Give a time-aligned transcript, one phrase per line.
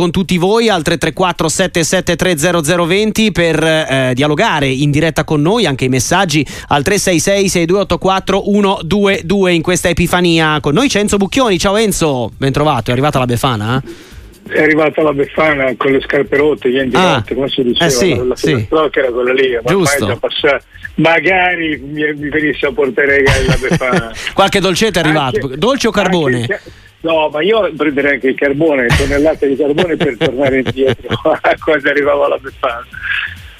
[0.00, 5.84] con tutti voi al 334 7730 020 per eh, dialogare in diretta con noi, anche
[5.84, 10.58] i messaggi al 366 6284 122 in questa Epifania.
[10.60, 13.76] Con noi c'è Enzo Bucchioni, ciao Enzo, ben trovato, è arrivata la Befana?
[13.76, 14.08] Eh?
[14.48, 17.90] è arrivata la Befana con le scarpe rotte, gli enti ah, come si diceva, eh
[17.90, 18.52] sì, la, la sì.
[18.52, 20.62] era quella lì, ma ormai è già passata.
[20.94, 24.12] Magari mi, mi venisse a portare la Befana.
[24.32, 26.40] Qualche dolcetto è arrivato, anche, dolce o carbone?
[26.40, 26.60] Anche,
[27.02, 31.88] no, ma io prenderei anche il carbone, tonnellate di carbone per tornare indietro a quando
[31.88, 32.84] arrivava la Befana.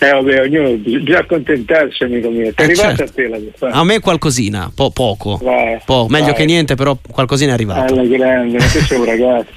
[0.02, 2.54] Eh vabbè, ognuno bisogna accontentarsi, amico mio.
[2.54, 3.02] Ti è Eh, arrivata certo.
[3.02, 3.74] a te la Befana?
[3.74, 5.38] A me qualcosina, po- poco.
[5.42, 6.34] Vai, Po- meglio vai.
[6.34, 7.92] che niente, però qualcosina è arrivato.
[7.92, 9.50] Alla grande, ma tu sei un ragazzo.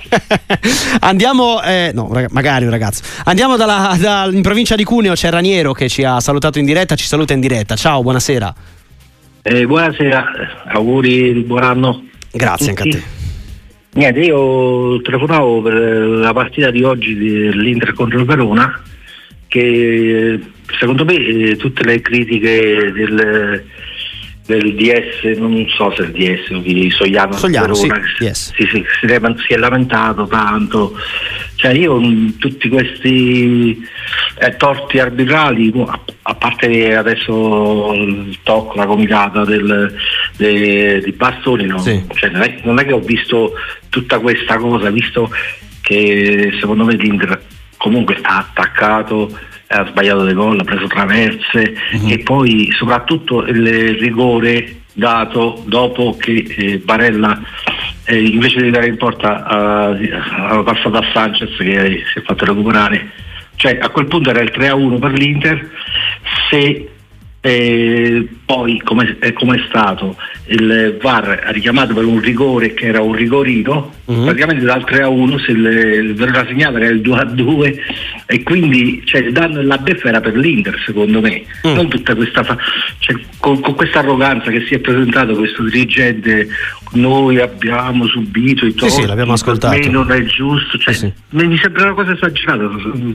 [1.00, 3.04] Andiamo, eh, no, raga- magari un ragazzo.
[3.24, 6.96] Andiamo dalla- da- in provincia di Cuneo, c'è Raniero che ci ha salutato in diretta,
[6.96, 7.76] ci saluta in diretta.
[7.78, 8.54] Ciao, buonasera.
[9.44, 10.26] Eh, buonasera,
[10.74, 12.04] auguri di buon anno.
[12.32, 13.04] Grazie anche a te.
[13.96, 18.82] Niente, io telefonavo per la partita di oggi dell'Inter contro il Verona,
[19.48, 20.40] che
[20.80, 23.64] secondo me eh, tutte le critiche del,
[24.46, 27.88] del DS, non so se il DS o di Sogliano, Sogliano, sì,
[28.20, 28.54] DS.
[28.56, 30.94] si, si- si è- lamentato tanto.
[31.56, 33.82] Cioè io mh, tutti questi
[34.40, 39.96] eh, torti arbitrali, a, a parte adesso il tocco, la comitata del,
[40.36, 41.78] de- di Bastoni, no?
[41.80, 42.04] Sì.
[42.14, 43.54] Cioè, non, è, non è che ho visto
[43.90, 45.30] tutta questa cosa, visto
[45.82, 47.42] che secondo me l'Inter
[47.78, 49.38] comunque ha attaccato,
[49.74, 52.10] ha sbagliato dei gol, ha preso traverse Mhm.
[52.12, 57.42] e poi soprattutto il rigore dato dopo che eh, Barella
[58.06, 59.96] eh, invece di dare in porta ha,
[60.64, 63.10] passato a Sanchez che si è fatto recuperare
[63.56, 65.70] cioè a quel punto era il 3-1 per l'Inter
[66.50, 66.90] se
[67.46, 70.16] eh, poi come è, come è stato
[70.48, 74.24] il VAR ha richiamato per un rigore che era un rigorino Mhm.
[74.26, 77.80] praticamente dal 3 a 1 se il, il Verona segnava era il 2 a 2
[78.26, 81.74] e quindi cioè, il danno e la beffa era per l'Inter secondo me Mm.
[81.76, 82.58] non tutta questa fa-
[83.00, 86.48] cioè, con, con questa arroganza che si è presentato questo dirigente
[86.94, 89.76] noi abbiamo subito i Sì, torti sì, l'abbiamo ascoltato.
[89.78, 91.46] per me non è giusto cioè, Sì, sì.
[91.46, 92.64] mi sembra una cosa esagerata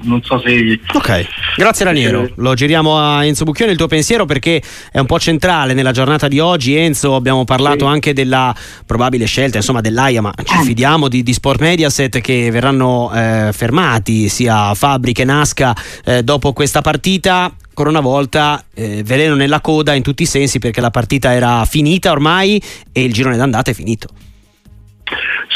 [0.02, 1.26] non so se Ok,
[1.56, 2.28] grazie Raniero.
[2.36, 6.26] Lo giriamo a Enzo Bucchioni il tuo pensiero perché è un po' centrale nella giornata
[6.28, 6.74] di oggi.
[6.76, 7.92] Enzo, abbiamo parlato Sì.
[7.92, 8.54] anche della
[8.86, 14.28] probabile scelta insomma dell'AIA, ma ci fidiamo di, di Sport Mediaset che verranno eh, fermati
[14.28, 17.54] sia Fabri che Nasca eh, dopo questa partita.
[17.68, 21.64] Ancora una volta eh, veleno nella coda in tutti i sensi perché la partita era
[21.64, 22.60] finita ormai
[22.92, 24.08] e il girone d'andata è finito.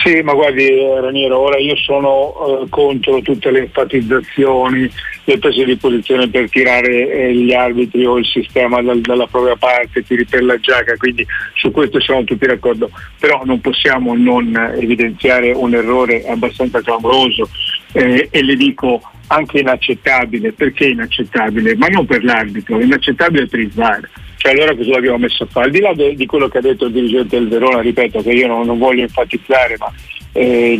[0.03, 4.91] Sì, ma guardi eh, Raniero, ora io sono eh, contro tutte le enfatizzazioni,
[5.25, 9.55] le prese di posizione per tirare eh, gli arbitri o il sistema dal- dalla propria
[9.57, 14.57] parte, tiri per la giacca, quindi su questo siamo tutti d'accordo, però non possiamo non
[14.77, 17.49] evidenziare un errore abbastanza clamoroso
[17.93, 21.77] eh, e le dico anche inaccettabile, perché inaccettabile?
[21.77, 24.09] Ma non per l'arbitro, inaccettabile per il VAR.
[24.37, 25.67] Cioè allora cosa l'abbiamo messo a fare?
[25.67, 28.33] Al di là de- di quello che ha detto il dirigente del Verona, ripeto che
[28.33, 29.93] io non, non voglio enfatizzare, ma
[30.33, 30.79] eh,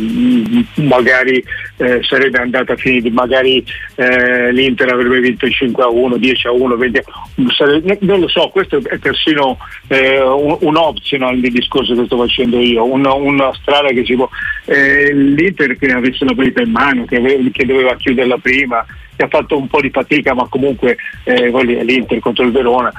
[0.75, 1.43] magari
[1.77, 3.63] eh, sarebbe andata a finire, magari
[3.95, 7.03] eh, l'Inter avrebbe vinto il 5 a 1, 10 a 1, 20 a-
[7.55, 12.17] sare- non lo so, questo è persino eh, un, un optional del discorso che sto
[12.17, 14.29] facendo io, una, una strada che si può.
[14.65, 18.85] eh, L'Inter che avesse la partita in mano, che, ave- che doveva chiuderla prima,
[19.15, 21.49] che ha fatto un po' di fatica, ma comunque eh,
[21.83, 22.91] l'Inter contro il Verona,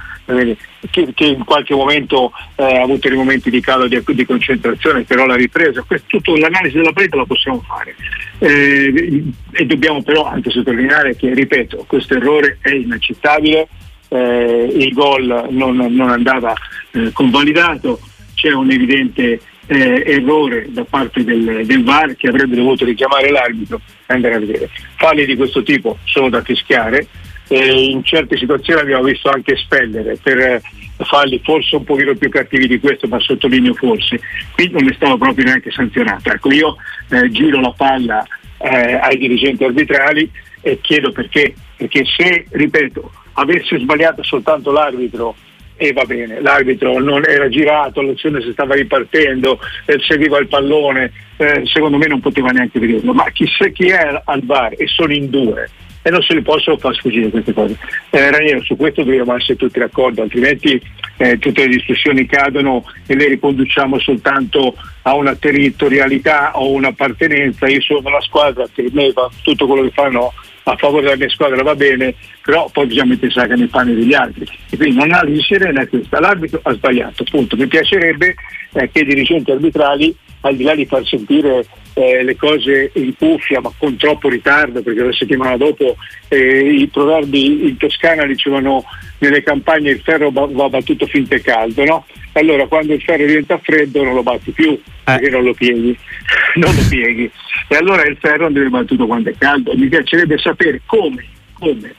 [0.90, 5.02] che, che in qualche momento eh, ha avuto dei momenti di calo di, di concentrazione,
[5.02, 5.82] però l'ha ripresa.
[5.82, 7.94] Questo, tutto l'analisi della partita la possiamo fare.
[8.38, 13.68] Eh, e dobbiamo però anche sottolineare che, ripeto, questo errore è inaccettabile,
[14.08, 16.54] eh, il gol non, non andava
[16.92, 18.00] eh, convalidato,
[18.34, 23.80] c'è un evidente eh, errore da parte del, del VAR che avrebbe dovuto richiamare l'arbitro
[24.06, 24.70] e andare a vedere.
[24.96, 27.06] Falli di questo tipo sono da fischiare,
[27.48, 30.62] eh, in certe situazioni abbiamo visto anche spendere per eh,
[31.04, 34.20] falli forse un pochino più cattivi di questo, ma sottolineo forse,
[34.52, 36.30] qui non è stato proprio neanche sanzionato.
[36.30, 36.76] Ecco, io
[37.10, 38.26] eh, giro la palla
[38.58, 40.30] eh, ai dirigenti arbitrali
[40.60, 45.34] e chiedo perché, perché se, ripeto, avesse sbagliato soltanto l'arbitro
[45.76, 51.12] e va bene, l'arbitro non era girato, l'azione si stava ripartendo, eh, seguiva il pallone,
[51.36, 54.86] eh, secondo me non poteva neanche vederlo, ma chi, se chi è al bar e
[54.86, 55.68] sono in due
[56.06, 57.78] e non se li possono far sfuggire queste cose.
[58.10, 60.78] Eh, Raniero, su questo dobbiamo essere tutti d'accordo, altrimenti
[61.16, 67.68] eh, tutte le discussioni cadono e le riconduciamo soltanto a una territorialità o un'appartenenza.
[67.68, 71.28] Io sono una squadra che me va tutto quello che fanno a favore della mia
[71.28, 74.46] squadra va bene, però poi bisogna mettere sacca nei panni degli altri.
[74.70, 77.56] E quindi l'analisi serena è questa, l'arbitro ha sbagliato, punto.
[77.56, 78.34] Mi piacerebbe
[78.72, 81.64] eh, che i dirigenti arbitrali, al di là di far sentire
[81.94, 85.96] eh, le cose in cuffia ma con troppo ritardo perché la settimana dopo
[86.28, 88.84] eh, i proverbi in Toscana dicevano
[89.18, 92.06] nelle campagne il ferro va, va battuto finché è caldo, no?
[92.32, 94.80] Allora quando il ferro diventa freddo non lo batti più eh.
[95.04, 95.96] perché non lo pieghi,
[96.56, 97.30] non lo pieghi.
[97.68, 99.74] E allora il ferro deve battuto quando è caldo.
[99.76, 101.24] Mi piacerebbe sapere come,
[101.54, 101.94] come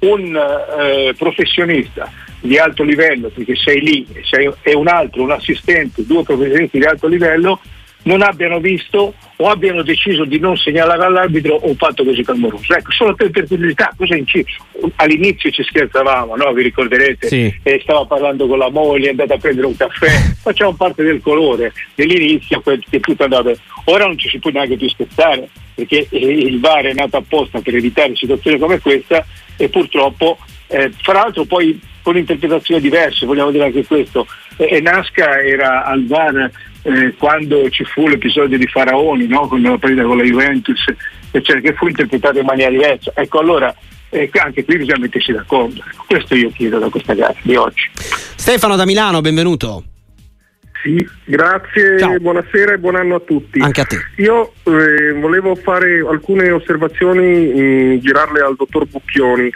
[0.00, 2.10] un eh, professionista
[2.40, 6.84] di alto livello, perché sei lì sei, e un altro, un assistente, due professionisti di
[6.84, 7.60] alto livello,
[8.04, 12.74] non abbiano visto o abbiano deciso di non segnalare all'arbitro un fatto così clamoroso.
[12.74, 14.44] Ecco, solo per, per curiosità, cosa inci-
[14.96, 16.52] all'inizio ci scherzavamo, no?
[16.52, 17.60] vi ricorderete, sì.
[17.62, 20.08] eh, stava parlando con la moglie, è andata a prendere un caffè,
[20.42, 23.52] facciamo parte del colore, dell'inizio che tutto andava
[23.84, 27.60] Ora non ci si può neanche più scherzare, perché eh, il VAR è nato apposta
[27.60, 29.24] per evitare situazioni come questa
[29.56, 34.26] e purtroppo, eh, fra l'altro poi con interpretazioni diverse, vogliamo dire anche questo,
[34.56, 36.50] e Nasca era al VAR
[36.82, 39.46] eh, quando ci fu l'episodio di Faraoni no?
[39.46, 40.82] con la partita con la Juventus,
[41.42, 43.12] cioè, che fu interpretato in maniera diversa.
[43.14, 43.74] Ecco allora
[44.10, 45.82] eh, anche qui bisogna mettersi d'accordo.
[46.06, 47.90] Questo io chiedo da questa gara di oggi.
[47.94, 49.89] Stefano da Milano, benvenuto.
[50.82, 52.18] Sì, grazie, Ciao.
[52.18, 53.60] buonasera e buon anno a tutti.
[53.60, 53.98] Anche a te.
[54.16, 59.50] Io eh, volevo fare alcune osservazioni, mh, mm, girarle al dottor Bucchioni.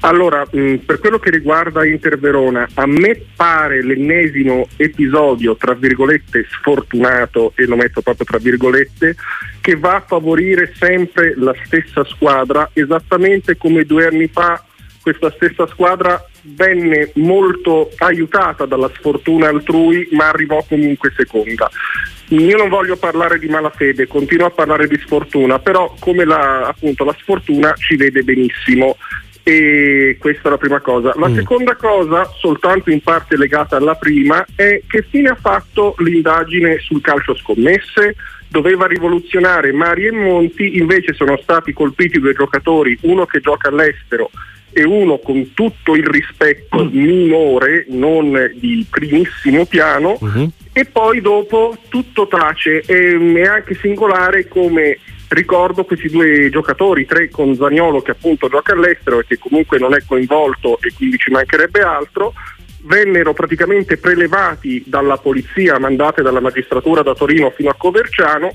[0.00, 5.74] Allora, mh, mm, per quello che riguarda Inter Verona, a me pare l'ennesimo episodio, tra
[5.74, 9.16] virgolette, sfortunato, e lo metto proprio tra virgolette,
[9.60, 14.62] che va a favorire sempre la stessa squadra, esattamente come due anni fa
[15.02, 16.22] questa stessa squadra
[16.54, 21.70] venne molto aiutata dalla sfortuna altrui, ma arrivò comunque seconda.
[22.30, 27.04] Io non voglio parlare di malafede, continuo a parlare di sfortuna, però come la, appunto,
[27.04, 28.96] la sfortuna ci vede benissimo
[29.42, 31.14] e questa è la prima cosa.
[31.16, 31.34] La mm.
[31.36, 37.00] seconda cosa, soltanto in parte legata alla prima, è che fine ha fatto l'indagine sul
[37.00, 38.14] calcio scommesse?
[38.48, 44.30] Doveva rivoluzionare Mari e Monti, invece sono stati colpiti due giocatori, uno che gioca all'estero
[44.72, 46.88] e uno con tutto il rispetto mm.
[46.92, 50.50] minore, non di primissimo piano, uh-huh.
[50.72, 52.82] e poi dopo tutto tace.
[52.86, 54.98] E, è anche singolare come
[55.28, 59.94] ricordo questi due giocatori, tre con Zagnolo che appunto gioca all'estero e che comunque non
[59.94, 62.32] è coinvolto e quindi ci mancherebbe altro,
[62.82, 68.52] vennero praticamente prelevati dalla polizia, mandate dalla magistratura da Torino fino a Coverciano,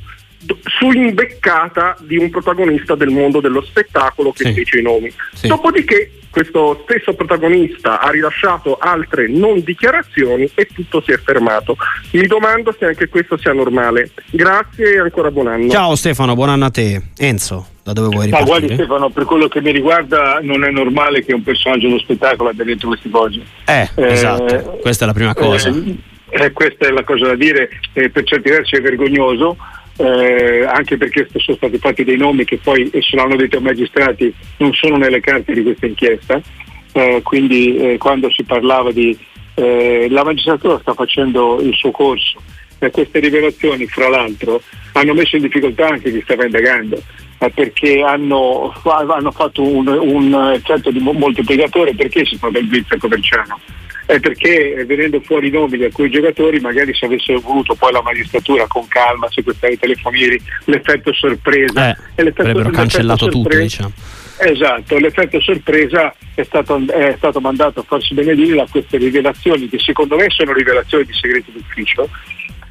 [0.63, 4.54] su imbeccata di un protagonista del mondo dello spettacolo che sì.
[4.54, 5.12] fece i nomi.
[5.34, 5.48] Sì.
[5.48, 11.75] Dopodiché questo stesso protagonista ha rilasciato altre non dichiarazioni e tutto si è fermato.
[12.12, 14.10] Mi domando se anche questo sia normale.
[14.31, 15.69] Grazie e ancora buon anno.
[15.69, 17.00] Ciao Stefano, buon anno a te.
[17.19, 18.51] Enzo, da dove vuoi ripartire?
[18.51, 22.00] Ma guardi Stefano, per quello che mi riguarda non è normale che un personaggio dello
[22.00, 23.39] spettacolo abbia detto questi cose.
[23.66, 25.69] Eh, eh, esatto, questa è la prima cosa.
[25.69, 25.98] Eh,
[26.30, 29.56] eh, questa è la cosa da dire, eh, per certi versi è vergognoso
[29.98, 33.63] eh, anche perché sono stati fatti dei nomi che poi, e se l'hanno detto ai
[33.63, 36.42] magistrati, non sono nelle carte di questa inchiesta.
[36.92, 39.18] Eh, quindi eh, quando si parlava di...
[39.56, 42.42] Eh, la magistratura sta facendo il suo corso
[42.92, 44.62] queste rivelazioni, fra l'altro,
[44.94, 47.01] hanno messo in difficoltà anche chi stava indagando
[47.38, 52.92] eh, perché hanno, hanno fatto un, un effetto di moltiplicatore perché si fa del blitz
[52.92, 53.60] a Coverciano
[54.06, 58.02] è perché venendo fuori i nomi di alcuni giocatori magari se avesse voluto poi la
[58.02, 61.90] magistratura con calma sequestrare i telefonieri l'effetto sorpresa.
[61.90, 63.92] Eh, e l'effetto, avrebbero cancellato tutto diciamo.
[64.38, 69.80] esatto l'effetto sorpresa è stato, è stato mandato a farsi benedire da queste rivelazioni che
[69.80, 72.10] secondo me sono rivelazioni di segreto d'ufficio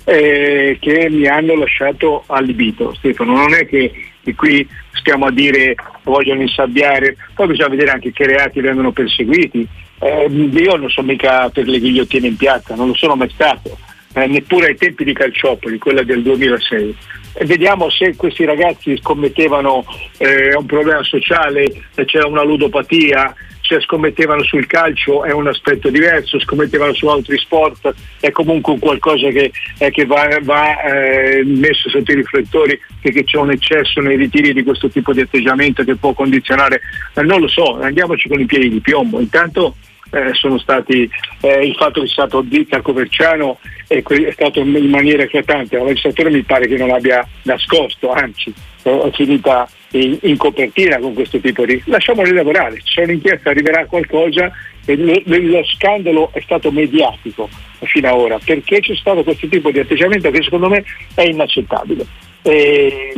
[0.05, 3.37] eh, che mi hanno lasciato allibito Stefano.
[3.37, 3.93] Non è che,
[4.23, 7.17] che qui stiamo a dire vogliono insabbiare.
[7.35, 9.67] Poi bisogna vedere anche che reati vengono perseguiti
[10.03, 13.79] eh, io non sono mica per le ghigliottine in piazza, non lo sono mai stato,
[14.15, 16.97] eh, neppure ai tempi di Calciopoli, quella del 2006.
[17.35, 19.85] E vediamo se questi ragazzi scommettevano
[20.19, 25.89] eh, un problema sociale, se c'era una ludopatia, se scommettevano sul calcio è un aspetto
[25.89, 31.89] diverso, scommettevano su altri sport è comunque qualcosa che, eh, che va, va eh, messo
[31.89, 35.95] sotto i riflettori perché c'è un eccesso nei ritiri di questo tipo di atteggiamento che
[35.95, 36.81] può condizionare,
[37.15, 39.21] eh, non lo so, andiamoci con i piedi di piombo.
[39.21, 39.77] Intanto
[40.13, 44.61] eh, sono stati eh, il fatto che sia stato additto a Coverciano è, è, stato
[44.61, 48.53] in maniera eclatante, la legislatura mi pare che non abbia nascosto, anzi
[48.83, 51.81] è finita in, in, copertina con questo tipo di...
[51.87, 54.51] lasciamoli lavorare, c'è un'inchiesta arriverà qualcosa
[54.85, 57.49] e lo, lo scandalo è stato mediatico
[57.81, 62.05] fino ad ora perché c'è stato questo tipo di atteggiamento che secondo me è inaccettabile.
[62.45, 63.15] E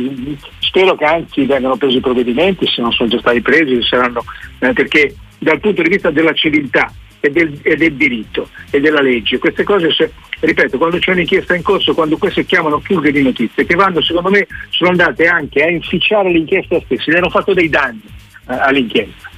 [0.59, 4.23] spero che anzi vengano presi i provvedimenti, se non sono già stati presi, saranno,
[4.59, 9.01] eh, perché dal punto di vista della civiltà e del, e del, diritto e della
[9.01, 9.39] legge.
[9.39, 13.65] Queste cose, se, ripeto, quando c'è un'inchiesta in corso, quando queste chiamano fughe di notizie,
[13.65, 17.69] che vanno, secondo me, sono andate anche a inficiare l'inchiesta stessa, gli hanno fatto dei
[17.69, 19.29] danni eh, all'inchiesta.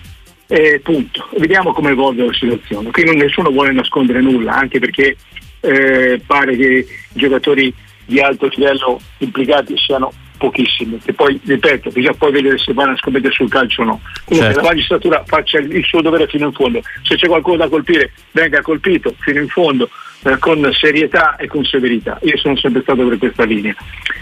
[0.50, 1.28] Eh, punto.
[1.38, 2.92] Vediamo come evolve la situazione.
[2.92, 5.16] Qui non, nessuno vuole nascondere nulla, anche perché
[5.60, 7.74] eh, pare che i giocatori
[8.06, 11.00] di alto livello implicati siano pochissimi.
[11.06, 14.02] E poi, ripeto, bisogna poi vedere se vanno a scommettere sul calcio o no.
[14.26, 14.62] Comunque certo.
[14.62, 16.82] la magistratura faccia il suo dovere fino in fondo.
[17.04, 19.90] Se c'è qualcuno da colpire, venga colpito fino in fondo
[20.24, 22.20] eh, con serietà e con severità.
[22.24, 23.76] Io sono sempre stato per questa linea.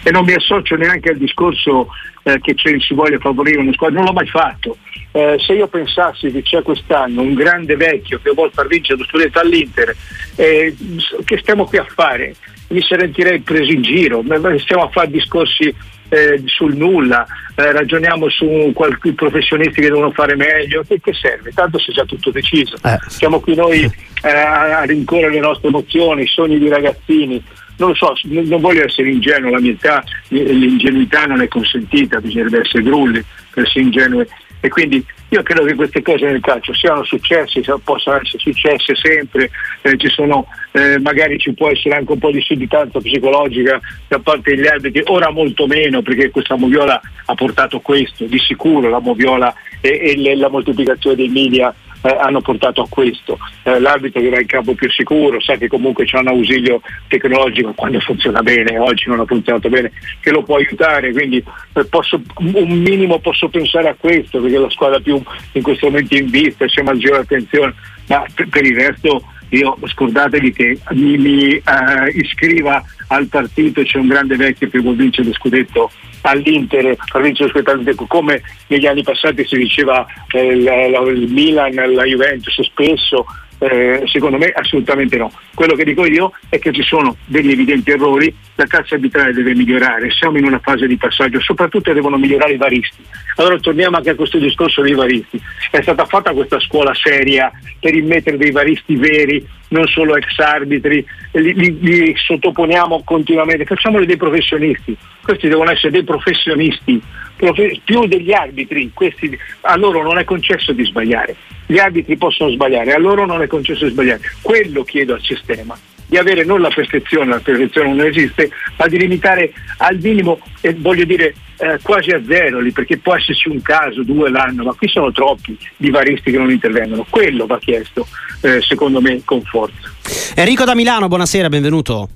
[0.03, 1.87] E non mi associo neanche al discorso
[2.23, 4.77] eh, che si voglia favorire una squadra, non l'ho mai fatto.
[5.11, 9.05] Eh, se io pensassi che c'è quest'anno un grande vecchio che vuole far vincere lo
[9.05, 9.95] studente all'Inter,
[10.35, 10.75] eh,
[11.23, 12.35] che stiamo qui a fare?
[12.67, 14.23] Mi sentirei preso in giro,
[14.57, 15.73] stiamo a fare discorsi
[16.09, 21.51] eh, sul nulla, eh, ragioniamo su qualche professionisti che devono fare meglio, che, che serve?
[21.51, 22.75] Tanto si è già tutto deciso.
[22.83, 22.97] Eh.
[23.07, 27.43] Siamo qui noi eh, a, a rincorrere le nostre emozioni, i sogni di ragazzini.
[27.77, 32.61] Non lo so, non voglio essere ingenuo, la mia età, l'ingenuità non è consentita, bisognerebbe
[32.61, 33.21] essere grulli
[33.51, 34.25] per essere ingenui
[34.65, 39.51] e quindi io credo che queste cose nel calcio siano successe, possano essere successe sempre,
[39.81, 44.55] eh, sono, eh, magari ci può essere anche un po' di sudditanza psicologica da parte
[44.55, 49.53] degli arbitri, ora molto meno perché questa moviola ha portato questo, di sicuro la moviola
[49.81, 51.71] e, e la moltiplicazione dei media
[52.05, 53.39] eh, hanno portato a questo.
[53.63, 57.73] Eh, l'arbitro che va in campo più sicuro, sa che comunque c'è un ausilio tecnologico
[57.73, 61.43] quando funziona bene, oggi non ha funzionato bene, che lo può aiutare, quindi
[61.73, 65.21] eh, posso, un minimo posso pensare a questo, perché la squadra più
[65.53, 67.73] in questo momento in vista, c'è maggiore attenzione,
[68.07, 73.99] ma per, per il resto io scordatevi che mi, mi uh, iscriva al partito, c'è
[73.99, 79.45] un grande vecchio che vuol vincere lo scudetto all'Inter, lo scudetto come negli anni passati
[79.45, 83.25] si diceva eh, il, il Milan, la Juventus spesso,
[83.59, 85.31] eh, secondo me assolutamente no.
[85.53, 89.53] Quello che dico io è che ci sono degli evidenti errori, la cassa arbitrale deve
[89.53, 93.03] migliorare, siamo in una fase di passaggio, soprattutto devono migliorare i varisti.
[93.37, 95.41] Allora torniamo anche a questo discorso dei varisti.
[95.71, 101.05] È stata fatta questa scuola seria per immettere dei varisti veri, non solo ex arbitri,
[101.31, 104.97] li, li, li sottoponiamo continuamente, facciamoli dei professionisti.
[105.25, 107.01] Questi devono essere dei professionisti,
[107.35, 112.51] profe- più degli arbitri, questi, a loro non è concesso di sbagliare gli arbitri possono
[112.51, 114.21] sbagliare, a loro non è concesso di sbagliare.
[114.41, 118.97] Quello chiedo al sistema, di avere non la perfezione, la perfezione non esiste, ma di
[118.97, 123.61] limitare al minimo, e voglio dire eh, quasi a zero lì, perché può esserci un
[123.61, 127.05] caso, due l'anno, ma qui sono troppi di varisti che non intervengono.
[127.09, 128.07] Quello va chiesto,
[128.41, 129.91] eh, secondo me, con forza.
[130.35, 132.09] Enrico da Milano, buonasera, benvenuto.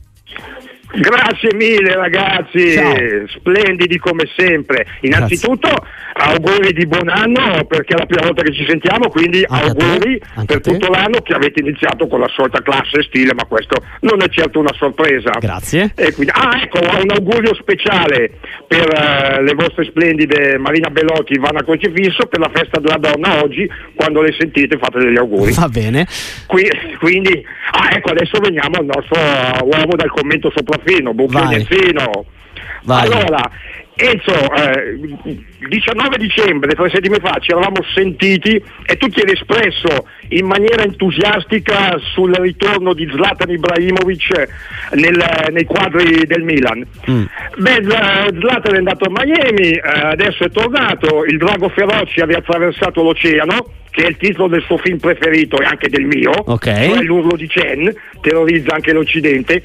[0.91, 2.95] Grazie mille ragazzi, Ciao.
[3.27, 4.87] splendidi come sempre.
[5.01, 6.33] Innanzitutto Grazie.
[6.33, 10.21] auguri di buon anno perché è la prima volta che ci sentiamo, quindi anche auguri
[10.45, 14.21] per tutto l'anno che avete iniziato con la solita classe e stile, ma questo non
[14.23, 15.31] è certo una sorpresa.
[15.39, 15.93] Grazie.
[15.95, 18.31] Quindi, ah ecco, un augurio speciale
[18.67, 23.43] per uh, le vostre splendide Marina Belotti e Ivana Crocifisso per la festa della donna
[23.43, 25.53] oggi, quando le sentite fate degli auguri.
[25.53, 26.07] Va bene.
[26.47, 26.67] Qui,
[26.99, 29.19] quindi, ah ecco, adesso veniamo al nostro
[29.65, 32.25] uomo dal commento sopra fino, bucchione fino.
[32.83, 33.05] Vai.
[33.05, 33.51] Allora,
[34.01, 34.97] Enzo, eh,
[35.67, 38.55] 19 dicembre, tre settimane fa, ci eravamo sentiti
[38.85, 44.47] e tu ti eri espresso in maniera entusiastica sul ritorno di Zlatan Ibrahimovic
[44.93, 46.85] nel, nei quadri del Milan.
[47.11, 47.23] Mm.
[47.57, 47.83] Beh,
[48.39, 53.65] Zlatan è andato a Miami, eh, adesso è tornato, il drago feroce aveva attraversato l'oceano,
[53.91, 56.89] che è il titolo del suo film preferito e anche del mio, okay.
[56.89, 59.63] cioè l'urlo di Chen, terrorizza anche l'Occidente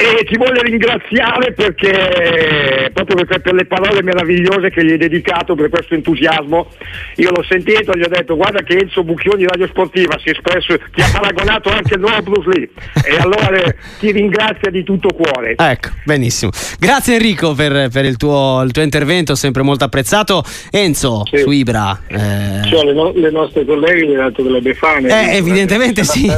[0.00, 5.54] e ti voglio ringraziare perché proprio per, per, le parole meravigliose che gli hai dedicato
[5.54, 6.68] per questo entusiasmo
[7.16, 10.32] io l'ho sentito e gli ho detto guarda che Enzo Bucchioni Radio Sportiva si è
[10.32, 12.68] espresso ti ha paragonato anche il nuovo Bruce Lee.
[13.04, 15.54] E allora eh, ti ringrazio di tutto cuore.
[15.56, 16.50] Ecco benissimo.
[16.78, 20.42] Grazie Enrico per, per il, tuo, il, tuo, intervento sempre molto apprezzato.
[20.70, 21.38] Enzo sì.
[21.38, 22.62] su Ibra eh...
[22.68, 26.26] cioè, le, no, le, nostre colleghe le dato delle befane eh, evidentemente sì.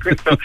[0.00, 0.38] questo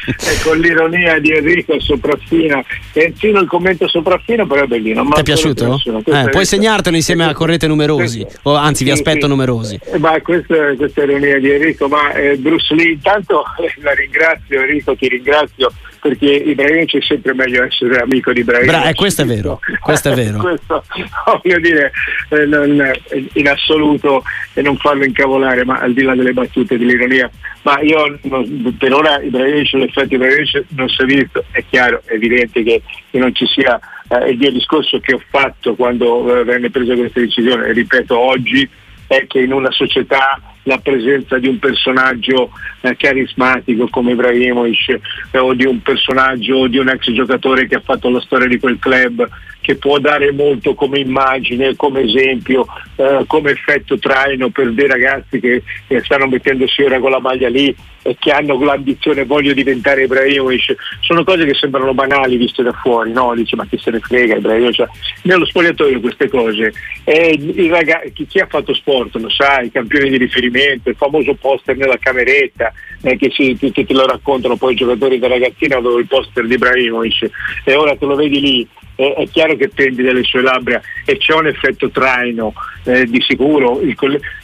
[0.43, 5.23] con l'ironia di Enrico sopraffina e infine il commento sopraffino però è bellino ti è
[5.23, 5.79] piaciuto?
[6.05, 9.27] Eh, puoi segnartelo insieme a Correte Numerosi o anzi vi aspetto sì.
[9.27, 13.43] numerosi eh, ma questa, questa è l'ironia di Enrico ma eh, Bruce Lee intanto
[13.81, 15.71] la ringrazio Enrico ti ringrazio
[16.05, 18.79] perché Ibrahimovic è sempre meglio essere amico di Ibrahimovic.
[18.79, 20.37] Bra- eh, questo è vero questo è vero.
[20.37, 20.83] questo
[21.25, 21.91] voglio dire
[22.29, 22.91] eh, non,
[23.33, 24.21] in assoluto
[24.53, 27.27] e non farlo incavolare ma al di là delle battute dell'ironia.
[27.63, 31.43] Ma io non, per ora Ibrahimovic l'effetto Ibrahimovic non si è visto.
[31.49, 35.73] È chiaro, è evidente che, che non ci sia eh, il discorso che ho fatto
[35.73, 37.73] quando eh, venne presa questa decisione.
[37.73, 38.69] Ripeto oggi
[39.07, 44.99] è che in una società la presenza di un personaggio eh, carismatico come Ibrahimovic
[45.31, 48.59] eh, o di un personaggio, di un ex giocatore che ha fatto la storia di
[48.59, 49.27] quel club
[49.65, 52.67] che può dare molto come immagine, come esempio,
[52.97, 57.49] eh, come effetto traino per dei ragazzi che, che stanno mettendosi ora con la maglia
[57.49, 60.75] lì e che hanno l'ambizione voglio diventare Ibrahimovic.
[60.99, 63.33] Sono cose che sembrano banali viste da fuori, no?
[63.33, 64.75] Dice ma chi se ne frega Ibrahimovic.
[64.75, 64.87] Cioè,
[65.23, 66.71] nello spogliatoio queste cose.
[67.03, 71.75] Ragazzi, chi, chi, ha fatto sport lo sa, i campioni di riferimento, il famoso poster
[71.75, 72.71] nella cameretta,
[73.01, 76.45] eh, che, si, che, te lo raccontano poi i giocatori da ragazzina dove il poster
[76.45, 77.29] di Ibrahimovic
[77.63, 81.17] e ora te lo vedi lì eh, è chiaro che tendi dalle sue labbra e
[81.17, 83.95] c'è un effetto traino eh, di sicuro, il,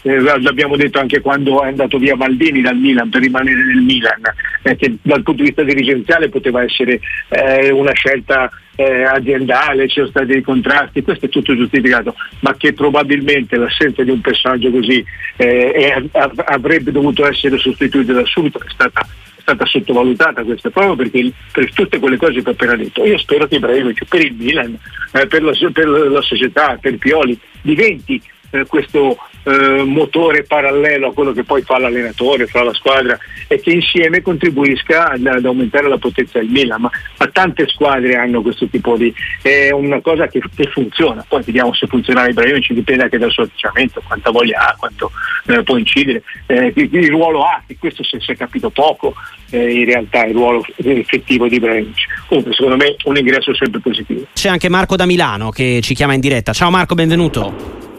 [0.02, 4.22] eh, l'abbiamo detto anche quando è andato via Maldini dal Milan per rimanere nel Milan,
[4.64, 10.12] eh, che dal punto di vista dirigenziale poteva essere eh, una scelta eh, aziendale, c'erano
[10.12, 15.04] stati dei contrasti, questo è tutto giustificato, ma che probabilmente l'assenza di un personaggio così
[15.36, 19.06] è, avrebbe dovuto essere sostituito da subito è stata
[19.42, 23.04] stata sottovalutata questa prova perché per tutte quelle cose che ho appena detto.
[23.04, 24.78] Io spero che Ibrahimovic per il Milan,
[25.12, 28.22] eh, per, la, per, la, società, per Pioli, diventi
[28.52, 33.18] eh, questo eh, motore parallelo a quello che poi fa l'allenatore, fa la squadra
[33.48, 36.82] e che insieme contribuisca ad, ad aumentare la potenza del Milan.
[36.82, 39.14] Ma, ma, tante squadre hanno questo tipo di...
[39.42, 43.44] è una cosa che, che funziona, poi vediamo se funzionerà Ibrahimovic, dipende anche dal suo
[43.44, 45.12] atteggiamento, quanta voglia ha, quanto
[45.48, 49.14] eh, può incidere, eh, il, ruolo ha, e questo si, si è capito poco
[49.50, 52.26] eh, in realtà il ruolo effettivo di Ibrahimovic.
[52.28, 54.26] Comunque secondo me un ingresso sempre positivo.
[54.34, 56.54] C'è anche Marco da Milano che ci chiama in diretta.
[56.54, 57.91] Ciao Marco, benvenuto.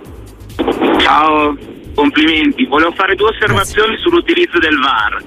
[1.02, 1.56] Ciao,
[1.94, 2.64] complimenti.
[2.66, 4.04] Volevo fare due osservazioni Grazie.
[4.04, 5.22] sull'utilizzo del VAR.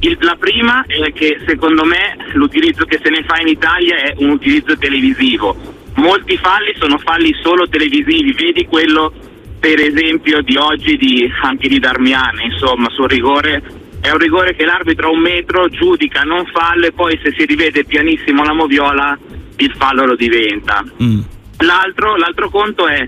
[0.00, 4.14] Il, la prima è che secondo me l'utilizzo che se ne fa in Italia è
[4.18, 5.56] un utilizzo televisivo.
[5.96, 9.12] Molti falli sono falli solo televisivi, vedi quello
[9.60, 13.62] per esempio di oggi di, anche di Darmiane, insomma, sul rigore
[14.00, 17.44] è un rigore che l'arbitro a un metro giudica non fallo e poi se si
[17.44, 19.16] rivede pianissimo la moviola
[19.56, 20.82] il fallo lo diventa.
[21.02, 21.20] Mm.
[21.58, 23.06] L'altro, l'altro conto è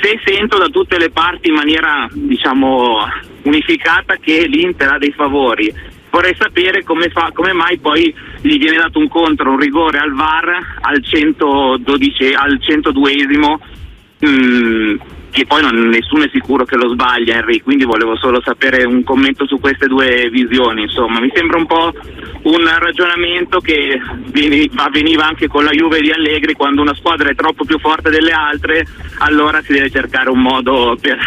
[0.00, 3.06] se sento da tutte le parti in maniera diciamo
[3.42, 5.72] unificata che l'Inter ha dei favori.
[6.10, 10.12] Vorrei sapere come, fa, come mai poi gli viene dato un contro, un rigore al
[10.12, 13.58] VAR al, 112, al 102esimo
[14.18, 14.94] mh,
[15.30, 19.04] che poi non, nessuno è sicuro che lo sbaglia Henry, quindi volevo solo sapere un
[19.04, 21.92] commento su queste due visioni, insomma, mi sembra un po'
[22.42, 24.00] un ragionamento che
[24.76, 28.32] avveniva anche con la Juve di Allegri, quando una squadra è troppo più forte delle
[28.32, 28.86] altre,
[29.18, 31.18] allora si deve cercare un modo per,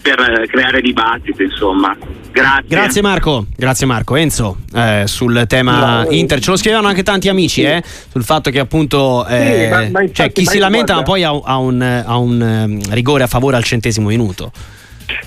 [0.00, 1.96] per creare dibattito, insomma.
[2.32, 2.64] Grazie.
[2.66, 4.16] Grazie Marco, grazie Marco.
[4.16, 7.66] Enzo, eh, sul tema no, Inter, ce lo scrivevano anche tanti amici, sì.
[7.66, 11.02] eh, sul fatto che appunto eh, sì, ma, ma infatti, cioè, chi si lamenta ma
[11.02, 14.50] poi ha, ha un, ha un um, rigore a favore al centesimo minuto.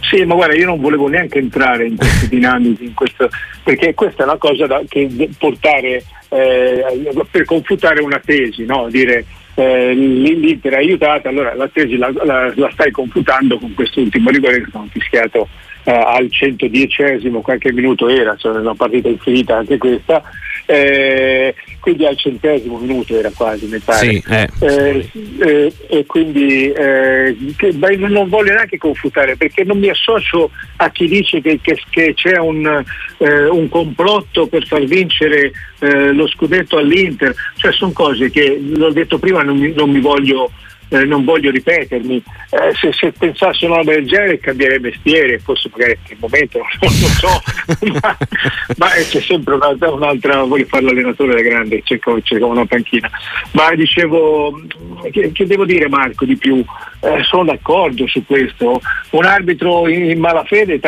[0.02, 3.30] Sì, ma guarda, io non volevo neanche entrare in queste dinamiche, in questo,
[3.64, 6.84] perché questa è una cosa da, che portare eh,
[7.30, 8.88] per confutare una tesi, no?
[8.90, 14.30] dire eh, l'Inter è aiutata, allora la tesi la, la, la stai confutando con quest'ultimo
[14.30, 15.48] rigore che sono fischiato
[15.86, 20.22] eh, al 110 qualche minuto era, cioè una partita infinita anche questa,
[20.66, 24.08] eh, quindi al centesimo minuto era quasi, mi pare.
[24.08, 24.50] Sì, eh.
[24.60, 30.50] eh, eh e quindi eh, che, beh, non voglio neanche confutare perché non mi associo
[30.78, 32.84] a chi dice che, che, che c'è un,
[33.18, 39.44] un, complotto per far vincere lo scudetto all'Inter, cioè sono cose che, l'ho detto prima,
[39.44, 40.52] non mi, non mi voglio
[40.90, 45.70] eh, non voglio ripetermi, eh, se, se pensasse una roba del genere cambierei mestiere, forse
[45.72, 47.42] magari in quel momento non lo so,
[48.02, 48.18] ma,
[48.78, 53.10] ma c'è sempre un'altra, un'altra, voglio fare l'allenatore da grande, cerco, cerco una panchina.
[53.52, 54.62] Ma dicevo,
[55.12, 56.64] che, che, devo dire Marco di più?
[57.06, 60.80] Eh, sono d'accordo su questo, un arbitro in, malafede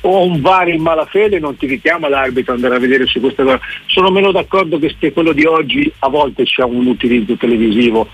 [0.00, 3.60] o un VAR in malafede non ti richiama l'arbitro andare a vedere su questa cosa,
[3.84, 8.08] sono meno d'accordo che quello di oggi a volte c'è un utilizzo televisivo,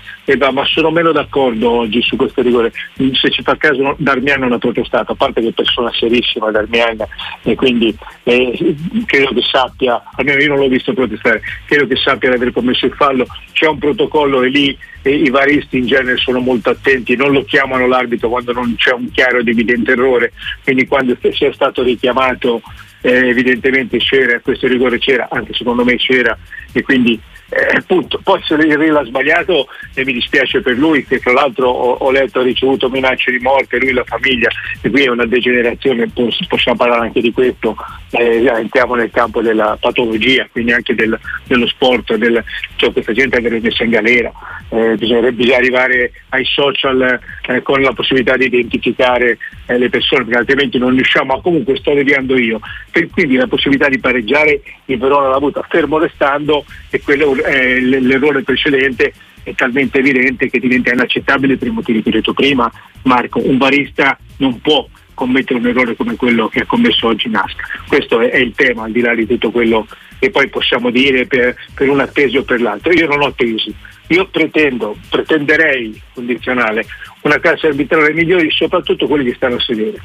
[0.51, 2.73] ma sono meno d'accordo oggi su questo rigore.
[3.13, 6.97] Se ci fa caso Darmian non ha protestato, a parte che è persona serissima Darmian
[7.43, 12.29] e quindi eh, credo che sappia, almeno io non l'ho visto protestare, credo che sappia
[12.29, 16.39] di aver commesso il fallo, c'è un protocollo e lì i varisti in genere sono
[16.39, 20.87] molto attenti, non lo chiamano l'arbitro quando non c'è un chiaro ed evidente errore, quindi
[20.87, 22.61] quando sia stato richiamato
[23.01, 26.37] eh, evidentemente c'era, questo rigore c'era, anche secondo me c'era
[26.71, 27.19] e quindi
[27.53, 31.67] eh, appunto, poi se Real ha sbagliato e mi dispiace per lui che tra l'altro
[31.69, 34.47] ho, ho, letto ha ricevuto minacce di morte, lui e la famiglia
[34.79, 36.09] e qui è una degenerazione,
[36.47, 37.75] possiamo parlare anche di questo,
[38.11, 42.41] eh, entriamo nel campo della patologia, quindi anche del, dello sport, del,
[42.77, 44.31] cioè questa gente andrebbe messa in galera,
[44.69, 49.37] eh, bisognerebbe arrivare ai social eh, con la possibilità di identificare
[49.71, 52.59] eh, le persone perché altrimenti non riusciamo, ma comunque sto deviando io.
[52.91, 57.79] Per, quindi la possibilità di pareggiare il Verona l'ha avuta fermo restando e quello è
[57.79, 62.71] l'errore precedente è talmente evidente che diventa inaccettabile per i motivi che ho detto prima,
[63.03, 63.39] Marco.
[63.43, 64.87] Un barista non può
[65.21, 67.63] commettere un errore come quello che ha commesso oggi Nasca.
[67.87, 69.85] Questo è, è il tema, al di là di tutto quello
[70.17, 72.91] che poi possiamo dire per, per una tesi o per l'altra.
[72.91, 73.71] Io non ho tesi,
[74.07, 76.85] io pretendo, pretenderei, condizionale,
[77.21, 80.01] una classe arbitrale migliore, soprattutto quelli che stanno a sedere.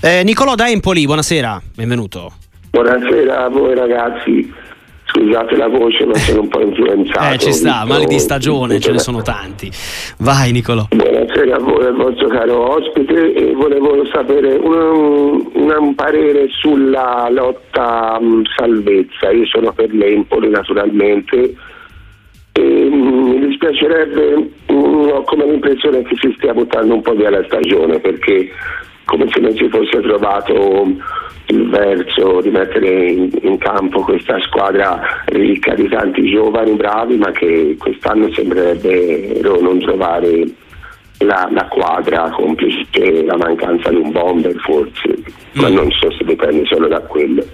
[0.00, 2.32] Eh, Nicolò da Empoli, buonasera, benvenuto.
[2.70, 4.52] Buonasera a voi ragazzi
[5.16, 8.92] scusate la voce ma sono un po' influenzato eh ci sta, mali di stagione ce
[8.92, 9.70] ne sono tanti.
[10.18, 10.86] Vai Nicolò.
[10.90, 18.18] Buonasera a voi al vostro caro ospite e volevo sapere un, un parere sulla lotta
[18.20, 19.30] um, salvezza.
[19.30, 21.54] Io sono per l'Empoli naturalmente
[22.52, 27.30] e, um, mi dispiacerebbe um, ho come l'impressione che si stia buttando un po' via
[27.30, 28.50] la stagione perché
[29.06, 30.84] come se non si fosse trovato
[31.46, 37.30] il verso di mettere in, in, campo questa squadra ricca di tanti giovani bravi ma
[37.30, 40.44] che quest'anno sembrerebbe non trovare
[41.18, 45.60] la, la quadra complice la mancanza di un bomber forse mm.
[45.60, 47.44] ma non so se dipende solo da quello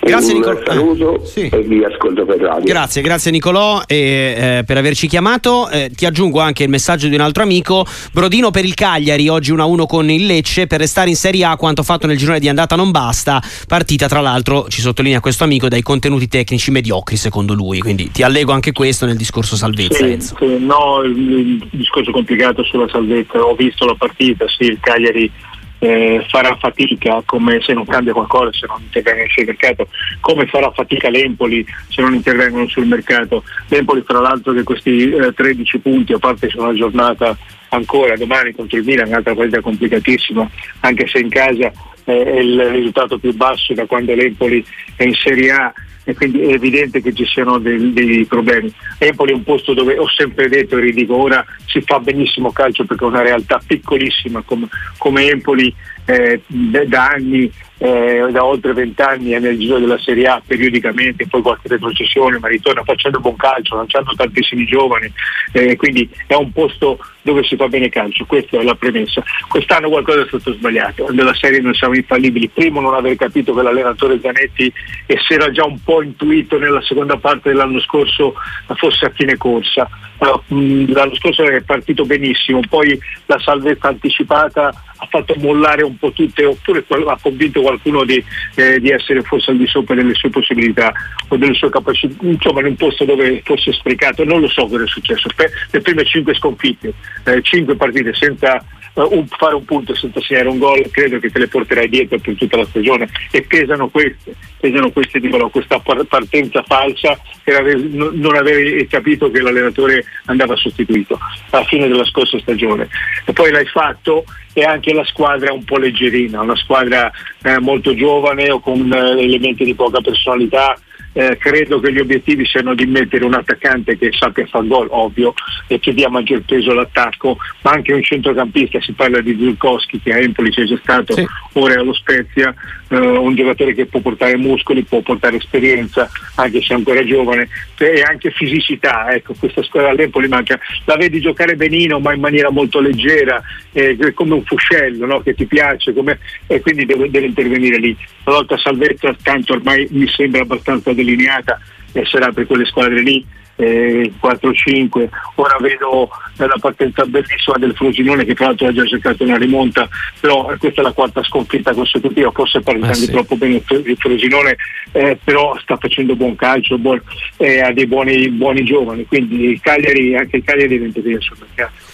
[0.00, 0.60] Grazie Nicolò.
[0.64, 1.48] Saluto sì.
[1.48, 2.64] e vi ascolto per radio.
[2.64, 5.68] Grazie, grazie Nicolò e, eh, per averci chiamato.
[5.68, 7.84] Eh, ti aggiungo anche il messaggio di un altro amico.
[8.12, 10.66] Brodino per il Cagliari, oggi 1-1 con il Lecce.
[10.66, 13.42] Per restare in Serie A quanto fatto nel girone di andata non basta.
[13.66, 17.80] Partita tra l'altro, ci sottolinea questo amico, dai contenuti tecnici mediocri secondo lui.
[17.80, 20.04] Quindi ti allego anche questo nel discorso salvezza.
[20.04, 23.44] Sì, sì, no, il, il discorso complicato sulla salvezza.
[23.44, 25.30] Ho visto la partita, sì, il Cagliari
[25.78, 29.88] eh, farà fatica come se non cambia qualcosa se non interviene sul mercato,
[30.20, 33.44] come farà fatica l'Empoli se non intervengono sul mercato.
[33.68, 37.36] L'Empoli fra l'altro che questi eh, 13 punti, a parte su una giornata
[37.70, 40.48] ancora domani contro il Milan, un'altra partita complicatissima,
[40.80, 41.72] anche se in casa
[42.04, 44.64] eh, è il risultato più basso da quando l'Empoli
[44.96, 45.72] è in Serie A
[46.04, 48.72] e quindi è evidente che ci siano dei, dei, problemi.
[48.96, 52.86] Empoli è un posto dove ho sempre detto e ridico ora si fa benissimo calcio
[52.86, 55.74] perché è una realtà piccolissima come, come Empoli
[56.06, 61.42] eh, da anni eh, da oltre vent'anni è nel giro della Serie A periodicamente, poi
[61.42, 65.10] qualche retrocessione, ma ritorna facendo buon calcio, lanciando tantissimi giovani,
[65.52, 69.22] eh, quindi è un posto dove si fa bene calcio, questa è la premessa.
[69.48, 73.62] Quest'anno qualcosa è stato sbagliato, nella serie non siamo infallibili, primo non aver capito che
[73.62, 74.72] l'allenatore Zanetti
[75.06, 78.34] e si era già un po' intuito nella seconda parte dell'anno scorso
[78.74, 79.88] fosse a fine corsa.
[80.18, 84.68] L'anno scorso è partito benissimo, poi la salvezza anticipata
[85.00, 88.22] ha fatto mollare un po' tutte, oppure ha convinto qualcuno di,
[88.56, 90.92] eh, di, essere forse al di sopra delle sue possibilità
[91.28, 94.82] o delle sue capacità, insomma in un posto dove fosse sprecato, non lo so cosa
[94.82, 95.28] è successo.
[95.36, 96.92] Per le prime cinque sconfitte,
[97.24, 98.64] eh, cinque partite senza
[99.04, 102.34] un, fare un punto senza segnare un gol, credo che te le porterai dietro per
[102.34, 108.86] tutta la stagione e pesano queste, pesano queste dicono, questa partenza falsa per non aver
[108.88, 111.18] capito che l'allenatore andava sostituito
[111.50, 112.88] alla fine della scorsa stagione.
[113.24, 117.10] E poi l'hai fatto e anche la squadra un po' leggerina, una squadra
[117.42, 120.76] eh, molto giovane o con eh, elementi di poca personalità
[121.18, 125.34] eh, credo che gli obiettivi siano di mettere un attaccante che sappia fare gol, ovvio,
[125.66, 130.12] e che dia maggior peso all'attacco, ma anche un centrocampista, si parla di Zulkowski che
[130.12, 131.26] a Empoli c'è già stato, sì.
[131.54, 132.54] ora è allo Spezia,
[132.88, 137.48] eh, un giocatore che può portare muscoli, può portare esperienza, anche se è ancora giovane,
[137.78, 142.50] e anche fisicità, ecco, questa squadra all'Empoli manca, la vedi giocare benino ma in maniera
[142.50, 145.20] molto leggera, eh, come un fuscello no?
[145.20, 146.18] che ti piace, come...
[146.46, 147.96] e quindi deve, deve intervenire lì.
[148.24, 151.60] La volta salvezza tanto ormai mi sembra abbastanza delineata
[151.92, 153.24] e sarà per quelle squadre lì
[153.58, 155.08] eh, 4-5.
[155.34, 159.88] Ora vedo la partenza bellissima del Frosinone che tra l'altro ha già cercato una rimonta,
[160.20, 163.10] però questa è la quarta sconfitta consecutiva, forse parlando eh sì.
[163.10, 164.56] troppo bene il Frosinone,
[164.92, 167.02] eh, però sta facendo buon calcio, buon,
[167.38, 171.87] eh, ha dei buoni, buoni giovani, quindi Cagliari, anche il Cagliari deve intervenire sul mercato.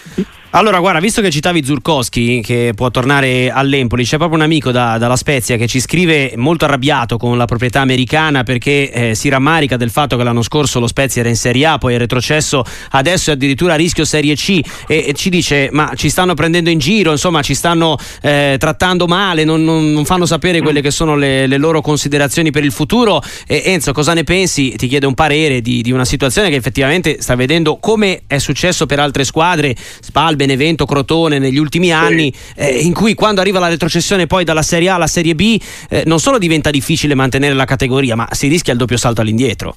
[0.55, 4.97] Allora, guarda, visto che citavi Zurkowski, che può tornare all'Empoli, c'è proprio un amico da,
[4.97, 9.75] dalla Spezia che ci scrive molto arrabbiato con la proprietà americana perché eh, si rammarica
[9.75, 13.31] del fatto che l'anno scorso lo Spezia era in Serie A, poi è retrocesso, adesso
[13.31, 16.79] è addirittura a rischio Serie C e, e ci dice ma ci stanno prendendo in
[16.79, 21.17] giro, insomma ci stanno eh, trattando male, non, non, non, fanno sapere quelle che sono
[21.17, 23.21] le, le loro considerazioni per il futuro.
[23.45, 24.73] E, Enzo, cosa ne pensi?
[24.77, 28.85] Ti chiede un parere di, di una situazione che effettivamente sta vedendo come è successo
[28.85, 33.67] per altre squadre, Spalbe, Benevento, Crotone negli ultimi anni, eh, in cui quando arriva la
[33.67, 37.65] retrocessione poi dalla Serie A alla Serie B, eh, non solo diventa difficile mantenere la
[37.65, 39.75] categoria, ma si rischia il doppio salto all'indietro.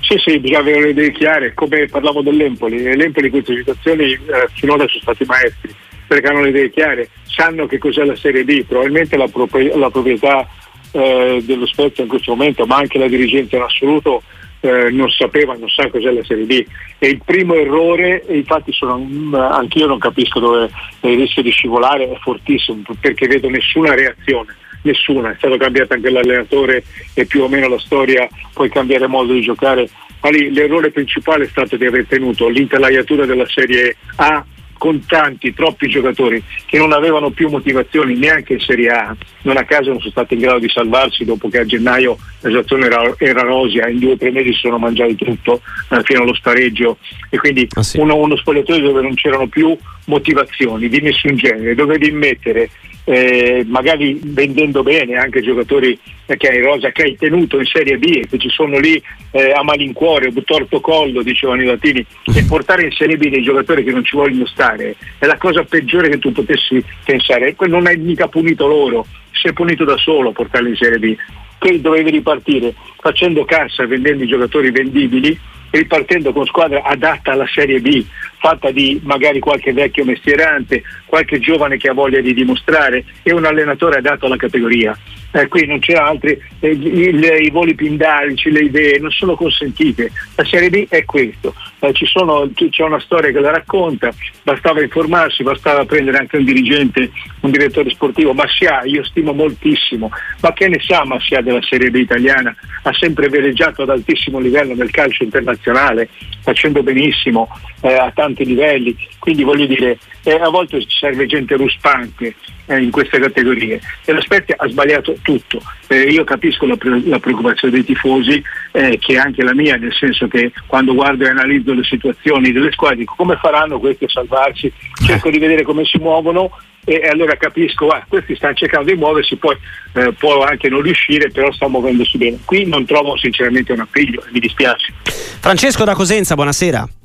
[0.00, 4.18] Sì, sì, bisogna avere le idee chiare, come parlavo dell'Empoli, l'Empoli in queste situazioni eh,
[4.54, 5.72] finora sono stati maestri,
[6.08, 9.90] perché hanno le idee chiare, sanno che cos'è la Serie B, probabilmente la, propri- la
[9.90, 10.48] proprietà
[10.90, 14.22] eh, dello Spezia in questo momento, ma anche la dirigenza in assoluto
[14.60, 16.64] eh, non sapeva, non sa cos'è la Serie B.
[16.98, 20.70] E il primo errore, infatti sono, anch'io non capisco dove
[21.00, 26.10] il rischio di scivolare è fortissimo, perché vedo nessuna reazione nessuna, è stato cambiato anche
[26.10, 29.88] l'allenatore e più o meno la storia puoi cambiare modo di giocare.
[30.22, 34.44] Ma lì l'errore principale è stato di aver tenuto l'intelaiatura della Serie A
[34.80, 39.64] con tanti, troppi giocatori che non avevano più motivazioni neanche in Serie A, non a
[39.64, 43.14] caso non sono stati in grado di salvarsi dopo che a gennaio la situazione era,
[43.18, 46.96] era rosea, in due o tre mesi si sono mangiati tutto eh, fino allo spareggio.
[47.28, 47.98] E quindi ah, sì.
[47.98, 52.70] uno, uno spogliatoio dove non c'erano più motivazioni di nessun genere, dovevi mettere
[53.04, 58.04] eh, magari vendendo bene anche giocatori che hai rosa che hai tenuto in Serie B
[58.04, 62.84] e che ci sono lì eh, a malincuore, torto collo, dicevano i latini, e portare
[62.84, 66.18] in Serie B dei giocatori che non ci vogliono stare è la cosa peggiore che
[66.18, 67.56] tu potessi pensare.
[67.66, 71.16] Non hai mica punito loro, sei punito da solo portarli in Serie B.
[71.58, 75.38] Che dovevi ripartire facendo cassa, vendendo i giocatori vendibili
[75.70, 78.04] ripartendo con squadra adatta alla Serie B,
[78.38, 83.44] fatta di magari qualche vecchio mestierante, qualche giovane che ha voglia di dimostrare e un
[83.44, 84.96] allenatore adatto alla categoria
[85.32, 90.10] eh, qui non c'è altri, eh, il, i voli pindarici, le idee non sono consentite.
[90.34, 94.12] La Serie B è questo, eh, sono, c'è una storia che la racconta,
[94.42, 100.52] bastava informarsi, bastava prendere anche un dirigente, un direttore sportivo, Massia, io stimo moltissimo, ma
[100.52, 102.54] che ne sa Massia della Serie B italiana?
[102.82, 106.08] Ha sempre veleggiato ad altissimo livello nel calcio internazionale,
[106.42, 107.48] facendo benissimo
[107.82, 112.34] eh, a tanti livelli, quindi voglio dire, eh, a volte ci serve gente ruspante
[112.66, 113.80] eh, in queste categorie.
[114.04, 114.20] E la
[114.56, 115.60] ha sbagliato tutto.
[115.88, 119.76] Eh, io capisco la, pre- la, preoccupazione dei tifosi, eh, che è anche la mia,
[119.76, 124.04] nel senso che quando guardo e analizzo le situazioni delle squadre dico come faranno questi
[124.04, 124.72] a salvarsi,
[125.04, 126.50] cerco di vedere come si muovono
[126.84, 129.56] e allora capisco, ah, questi stanno cercando di muoversi, poi
[129.94, 132.38] eh, può anche non riuscire, però sta muovendosi bene.
[132.44, 134.92] Qui non trovo sinceramente un appiglio, mi dispiace.
[135.04, 136.99] Francesco da Cosenza, buonasera.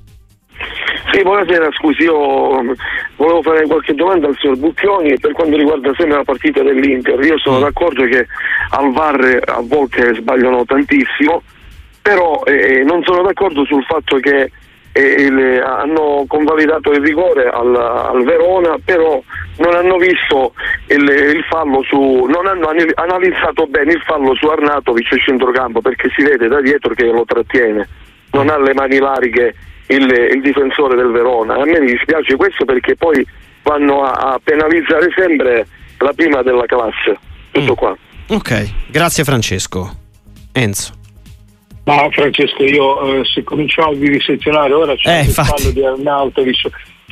[1.15, 2.75] Sì, buonasera, scusi, io
[3.15, 7.17] volevo fare qualche domanda al signor Bucchioni per quanto riguarda sempre la partita dell'Inter.
[7.23, 7.61] Io sono mm.
[7.61, 8.27] d'accordo che
[8.71, 11.41] al VAR a volte sbagliano tantissimo,
[12.01, 14.51] però eh, non sono d'accordo sul fatto che
[14.91, 19.23] eh, le, hanno convalidato il rigore al, al, Verona, però
[19.59, 20.51] non hanno visto
[20.87, 26.09] il, il fallo su, non hanno analizzato bene il fallo su Arnatovic a centrocampo perché
[26.13, 27.87] si vede da dietro che lo trattiene,
[28.31, 29.55] non ha le mani larghe
[29.87, 31.55] il, il, difensore del Verona.
[31.55, 33.25] A me mi dispiace questo perché poi
[33.63, 35.67] vanno a, a penalizzare sempre
[35.99, 37.17] la prima della classe.
[37.51, 37.75] Tutto mm.
[37.75, 37.97] qua.
[38.27, 39.89] Ok, grazie Francesco.
[40.51, 40.93] Enzo.
[41.85, 46.69] Ma Francesco, io eh, se cominciamo a disezionare ora c'è eh, il fallo di Arnautovic,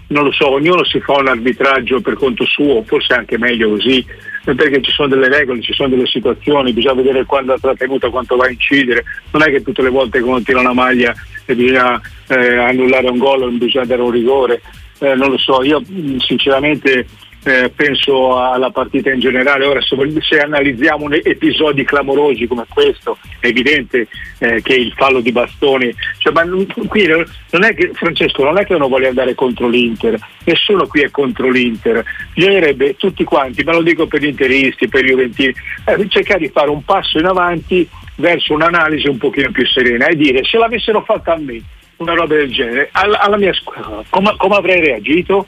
[0.07, 4.05] non lo so, ognuno si fa un arbitraggio per conto suo, forse anche meglio così,
[4.43, 8.35] perché ci sono delle regole, ci sono delle situazioni, bisogna vedere quando ha trattenuta, quanto
[8.35, 11.13] va a incidere, non è che tutte le volte che uno tira una maglia
[11.45, 14.61] e bisogna eh, annullare un gol, bisogna dare un rigore,
[14.99, 15.81] eh, non lo so, io
[16.17, 17.05] sinceramente
[17.43, 24.07] eh, penso alla partita in generale, ora se, analizziamo episodi clamorosi come questo è evidente
[24.39, 26.43] eh, che il fallo di bastoni, cioè, ma
[26.87, 31.01] qui non è che Francesco non è che uno voglia andare contro l'Inter, nessuno qui
[31.01, 32.03] è contro l'Inter,
[32.33, 35.53] bisognerebbe tutti quanti, ma lo dico per gli interisti, per gli juventini,
[35.85, 40.15] eh, cercare di fare un passo in avanti verso un'analisi un pochino più serena e
[40.15, 41.61] dire se l'avessero fatta a me
[41.97, 45.47] una roba del genere, alla, alla mia squadra, come, come avrei reagito?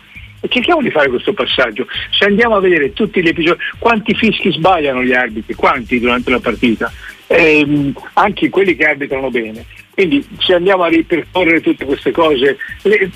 [0.50, 1.88] Cerchiamo di fare questo passaggio.
[2.12, 6.40] Se andiamo a vedere tutti gli episodi, quanti fischi sbagliano gli arbitri, quanti durante la
[6.40, 6.92] partita,
[7.28, 9.66] ehm, anche quelli che arbitrano bene.
[9.94, 13.10] Quindi se andiamo a ripercorrere tutte queste cose, le,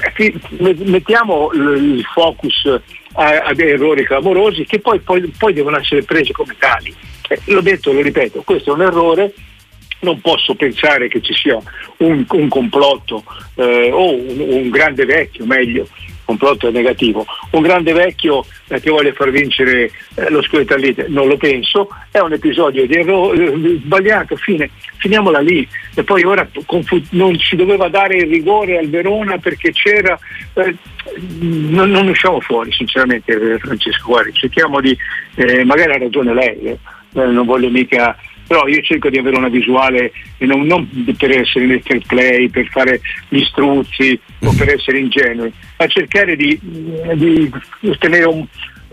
[0.86, 2.66] mettiamo il focus
[3.14, 6.96] a, a errori clamorosi che poi, poi, poi, devono essere presi come tali.
[7.28, 9.34] Eh, l'ho detto, lo ripeto, questo è un errore,
[10.02, 11.60] non posso pensare che ci sia
[11.98, 13.24] un, un complotto
[13.56, 15.88] eh, o un, un, grande vecchio, meglio,
[16.30, 17.26] complotto è negativo.
[17.52, 21.90] Un grande vecchio eh, che vuole far vincere eh, lo scudetto all'Inter, non lo penso,
[22.12, 25.68] è un episodio di errore eh, sbagliato, fine, finiamola lì.
[25.96, 30.18] E poi ora confu- non si doveva dare il rigore al Verona perché c'era...
[30.54, 30.76] Eh,
[31.40, 34.96] non, non, usciamo fuori sinceramente eh, Francesco Guardi, cerchiamo di...
[35.36, 36.78] Eh, magari ha ragione lei,
[37.14, 38.16] non voglio mica
[38.50, 42.50] però io cerco di avere una visuale e non, non per essere nel fair play,
[42.50, 47.52] per fare gli struzzi o per essere ingenui, ma cercare di, di
[47.84, 48.44] ottenere un,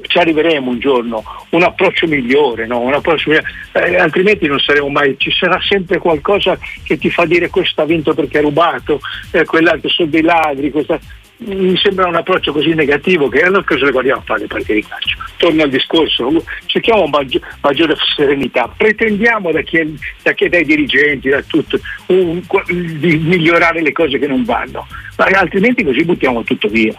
[0.02, 2.80] ci arriveremo un giorno, un approccio migliore, no?
[2.80, 3.48] un approccio migliore.
[3.72, 7.86] Eh, altrimenti non saremo mai, ci sarà sempre qualcosa che ti fa dire questo ha
[7.86, 11.00] vinto perché ha rubato, eh, quell'altro sono dei ladri, questa...
[11.38, 15.18] mi sembra un approccio così negativo che allora cosa guardiamo a fare partite di calcio?
[15.36, 21.42] Torno al discorso, cerchiamo maggi- maggiore serenità, pretendiamo da chi, da chi, dai dirigenti, da
[21.42, 26.98] tutto, un, di migliorare le cose che non vanno, ma altrimenti così buttiamo tutto via.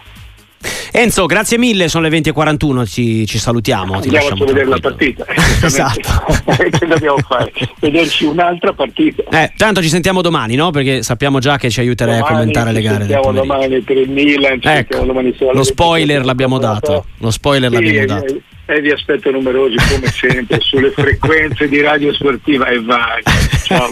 [0.92, 3.94] Enzo, grazie mille, sono le 20.41, ci, ci salutiamo.
[3.94, 5.24] Andiamo a vedere la partita.
[5.62, 6.08] esatto.
[6.78, 7.52] che dobbiamo fare?
[7.78, 9.22] Vederci un'altra partita.
[9.30, 10.70] Eh, tanto ci sentiamo domani, no?
[10.70, 13.04] Perché sappiamo già che ci aiuterai domani a commentare le gare.
[13.04, 14.58] Ci sentiamo domani per il Milan.
[14.62, 17.06] Ecco, domani lo spoiler l'abbiamo dato.
[17.18, 18.34] Lo spoiler sì, l'abbiamo dato.
[18.66, 23.22] E, e vi aspetto numerosi come sempre sulle frequenze di Radio Sportiva e vai.
[23.64, 23.90] Ciao,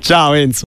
[0.00, 0.58] Ciao Enzo.